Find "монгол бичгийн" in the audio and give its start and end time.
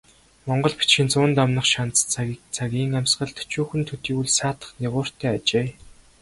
0.47-1.09